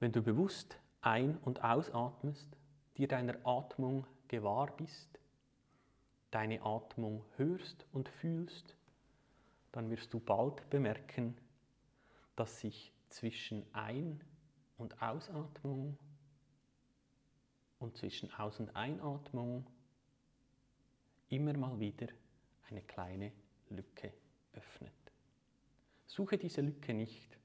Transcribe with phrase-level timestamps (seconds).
[0.00, 2.56] Wenn du bewusst ein- und ausatmest,
[2.96, 5.18] dir deiner Atmung gewahr bist,
[6.30, 8.76] deine Atmung hörst und fühlst,
[9.72, 11.36] dann wirst du bald bemerken,
[12.36, 14.22] dass sich zwischen Ein-
[14.76, 15.96] und Ausatmung
[17.78, 19.66] und zwischen Aus- und Einatmung
[21.28, 22.08] immer mal wieder
[22.68, 23.32] eine kleine
[23.70, 24.12] Lücke
[24.52, 24.92] öffnet.
[26.06, 27.36] Suche diese Lücke nicht,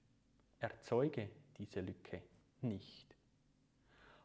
[0.60, 2.22] erzeuge diese Lücke
[2.64, 3.16] nicht.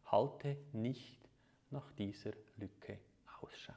[0.06, 1.28] Halte nicht
[1.70, 2.98] nach dieser Lücke
[3.41, 3.72] Ausschau.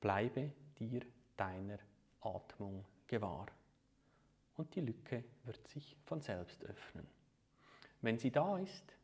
[0.00, 1.00] Bleibe dir
[1.36, 1.78] deiner
[2.20, 3.46] Atmung gewahr
[4.56, 7.06] und die Lücke wird sich von selbst öffnen.
[8.00, 8.94] Wenn sie da ist,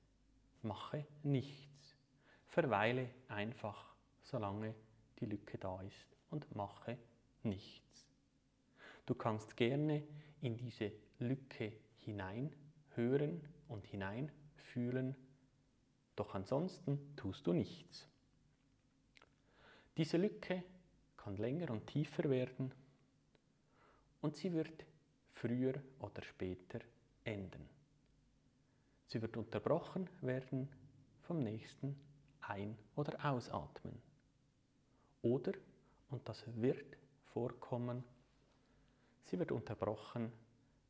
[0.62, 1.97] mache nichts.
[2.47, 4.75] Verweile einfach, solange
[5.19, 6.98] die Lücke da ist und mache
[7.42, 8.06] nichts.
[9.06, 10.02] Du kannst gerne
[10.41, 12.55] in diese Lücke hinein
[12.95, 13.41] hören
[13.74, 15.16] und hineinfühlen,
[16.16, 18.08] doch ansonsten tust du nichts.
[19.97, 20.62] Diese Lücke
[21.17, 22.72] kann länger und tiefer werden
[24.20, 24.86] und sie wird
[25.33, 26.80] früher oder später
[27.25, 27.69] enden.
[29.06, 30.69] Sie wird unterbrochen werden
[31.22, 32.00] vom nächsten
[32.41, 34.00] Ein- oder Ausatmen.
[35.22, 35.52] Oder,
[36.11, 36.97] und das wird
[37.33, 38.05] vorkommen,
[39.25, 40.33] sie wird unterbrochen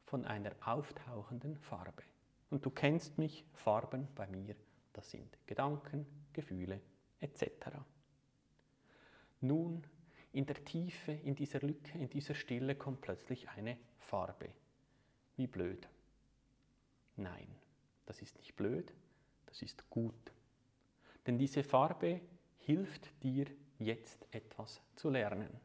[0.05, 2.02] von einer auftauchenden Farbe.
[2.50, 4.54] Und du kennst mich, Farben bei mir,
[4.92, 6.80] das sind Gedanken, Gefühle
[7.20, 7.50] etc.
[9.40, 9.84] Nun,
[10.32, 14.50] in der Tiefe, in dieser Lücke, in dieser Stille kommt plötzlich eine Farbe.
[15.36, 15.88] Wie blöd.
[17.16, 17.48] Nein,
[18.06, 18.92] das ist nicht blöd,
[19.46, 20.32] das ist gut.
[21.26, 22.20] Denn diese Farbe
[22.58, 23.46] hilft dir
[23.78, 25.60] jetzt etwas zu lernen.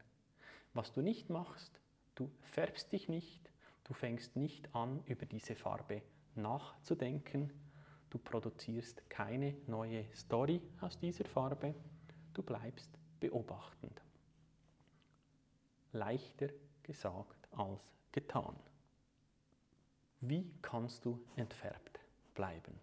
[0.72, 1.80] Was du nicht machst,
[2.14, 3.50] du färbst dich nicht,
[3.84, 6.02] du fängst nicht an, über diese Farbe
[6.42, 7.52] nachzudenken,
[8.10, 11.74] du produzierst keine neue Story aus dieser Farbe,
[12.34, 14.02] du bleibst beobachtend.
[15.92, 16.48] Leichter
[16.82, 18.56] gesagt als getan.
[20.20, 22.00] Wie kannst du entfärbt
[22.34, 22.78] bleiben?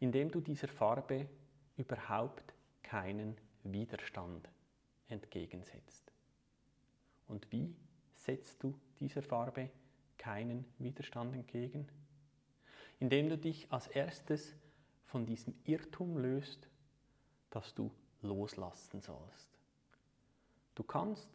[0.00, 1.28] Indem du dieser Farbe
[1.76, 4.48] überhaupt keinen Widerstand
[5.08, 6.12] entgegensetzt.
[7.26, 7.74] Und wie
[8.14, 9.70] setzt du dieser Farbe
[10.16, 11.88] keinen Widerstand entgegen?
[13.00, 14.54] Indem du dich als erstes
[15.06, 16.68] von diesem Irrtum löst,
[17.50, 17.90] dass du
[18.22, 19.48] loslassen sollst.
[20.74, 21.30] Du kannst,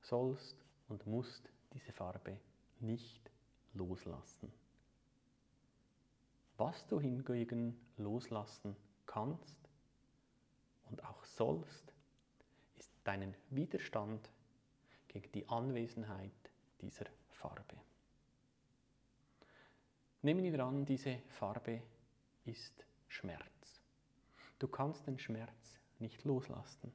[0.00, 0.56] sollst
[0.88, 2.38] und musst diese Farbe
[2.80, 3.30] nicht
[3.72, 4.52] loslassen.
[6.56, 8.76] Was du hingegen loslassen
[9.06, 9.68] kannst
[10.90, 11.92] und auch sollst,
[12.76, 14.30] ist deinen Widerstand
[15.08, 16.32] gegen die Anwesenheit
[16.80, 17.76] dieser Farbe.
[20.24, 21.82] Nehmen wir an, diese Farbe
[22.46, 23.82] ist Schmerz.
[24.58, 26.94] Du kannst den Schmerz nicht loslassen,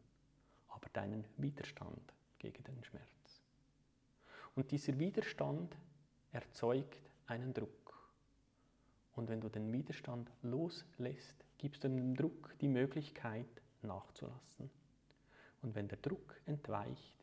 [0.67, 3.43] aber deinen Widerstand gegen den Schmerz.
[4.55, 5.77] Und dieser Widerstand
[6.31, 8.11] erzeugt einen Druck.
[9.13, 14.71] Und wenn du den Widerstand loslässt, gibst du dem Druck die Möglichkeit nachzulassen.
[15.61, 17.13] Und wenn der Druck entweicht,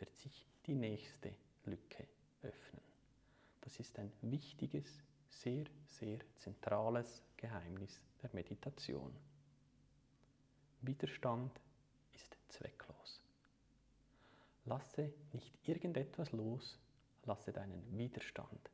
[0.00, 1.32] wird sich die nächste
[1.66, 2.08] Lücke
[2.42, 2.82] öffnen.
[3.60, 9.12] Das ist ein wichtiges, sehr, sehr zentrales Geheimnis der Meditation.
[10.82, 11.60] Widerstand
[12.12, 13.20] ist zwecklos.
[14.64, 16.78] Lasse nicht irgendetwas los,
[17.24, 18.70] lasse deinen Widerstand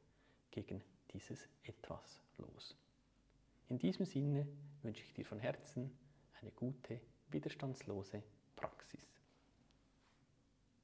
[0.50, 0.82] gegen
[1.12, 2.76] dieses Etwas los.
[3.68, 4.46] In diesem Sinne
[4.82, 5.96] wünsche ich dir von Herzen
[6.40, 8.22] eine gute, widerstandslose
[8.56, 9.17] Praxis.